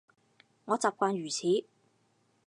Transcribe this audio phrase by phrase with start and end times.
[0.65, 1.67] 我習慣如此